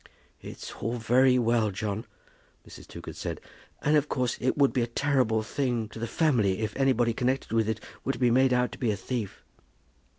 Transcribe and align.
"It's 0.41 0.71
all 0.81 0.95
very 0.95 1.37
well, 1.37 1.69
John," 1.69 2.07
Mrs. 2.67 2.87
Toogood 2.87 3.15
said; 3.15 3.39
"and 3.83 3.95
of 3.95 4.09
course 4.09 4.35
it 4.41 4.57
would 4.57 4.73
be 4.73 4.81
a 4.81 4.87
terrible 4.87 5.43
thing 5.43 5.87
to 5.89 5.99
the 5.99 6.07
family 6.07 6.61
if 6.61 6.75
anybody 6.75 7.13
connected 7.13 7.51
with 7.51 7.69
it 7.69 7.79
were 8.03 8.13
made 8.31 8.51
out 8.51 8.71
to 8.71 8.79
be 8.79 8.89
a 8.89 8.97
thief." 8.97 9.43